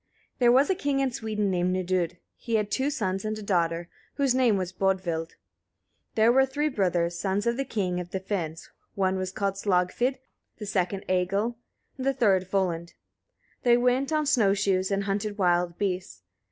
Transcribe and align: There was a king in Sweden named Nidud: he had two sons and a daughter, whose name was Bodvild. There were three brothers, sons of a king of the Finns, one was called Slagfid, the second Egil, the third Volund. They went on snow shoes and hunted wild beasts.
There 0.39 0.51
was 0.51 0.67
a 0.71 0.73
king 0.73 0.99
in 0.99 1.11
Sweden 1.11 1.51
named 1.51 1.73
Nidud: 1.75 2.17
he 2.35 2.55
had 2.55 2.71
two 2.71 2.89
sons 2.89 3.23
and 3.23 3.37
a 3.37 3.43
daughter, 3.43 3.87
whose 4.15 4.33
name 4.33 4.57
was 4.57 4.71
Bodvild. 4.73 5.35
There 6.15 6.31
were 6.31 6.43
three 6.47 6.69
brothers, 6.69 7.19
sons 7.19 7.45
of 7.45 7.59
a 7.59 7.63
king 7.63 7.99
of 7.99 8.09
the 8.09 8.19
Finns, 8.19 8.71
one 8.95 9.17
was 9.17 9.31
called 9.31 9.57
Slagfid, 9.57 10.17
the 10.57 10.65
second 10.65 11.05
Egil, 11.07 11.55
the 11.99 12.15
third 12.15 12.49
Volund. 12.49 12.93
They 13.61 13.77
went 13.77 14.11
on 14.11 14.25
snow 14.25 14.55
shoes 14.55 14.89
and 14.89 15.03
hunted 15.03 15.37
wild 15.37 15.77
beasts. 15.77 16.23